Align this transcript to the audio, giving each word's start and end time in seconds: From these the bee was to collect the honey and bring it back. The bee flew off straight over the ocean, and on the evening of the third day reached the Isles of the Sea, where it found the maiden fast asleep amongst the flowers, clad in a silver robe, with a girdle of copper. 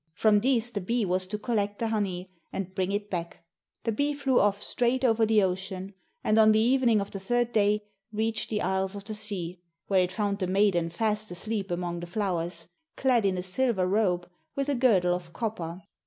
From 0.15 0.39
these 0.39 0.71
the 0.71 0.81
bee 0.81 1.05
was 1.05 1.27
to 1.27 1.37
collect 1.37 1.77
the 1.77 1.89
honey 1.89 2.31
and 2.51 2.73
bring 2.73 2.91
it 2.91 3.11
back. 3.11 3.45
The 3.83 3.91
bee 3.91 4.15
flew 4.15 4.39
off 4.39 4.59
straight 4.59 5.05
over 5.05 5.27
the 5.27 5.43
ocean, 5.43 5.93
and 6.23 6.39
on 6.39 6.53
the 6.53 6.59
evening 6.59 6.99
of 6.99 7.11
the 7.11 7.19
third 7.19 7.51
day 7.51 7.83
reached 8.11 8.49
the 8.49 8.63
Isles 8.63 8.95
of 8.95 9.03
the 9.03 9.13
Sea, 9.13 9.59
where 9.89 10.01
it 10.01 10.11
found 10.11 10.39
the 10.39 10.47
maiden 10.47 10.89
fast 10.89 11.29
asleep 11.29 11.69
amongst 11.69 12.01
the 12.01 12.07
flowers, 12.11 12.67
clad 12.97 13.27
in 13.27 13.37
a 13.37 13.43
silver 13.43 13.85
robe, 13.85 14.27
with 14.55 14.69
a 14.69 14.73
girdle 14.75 15.13
of 15.13 15.33
copper. 15.33 15.83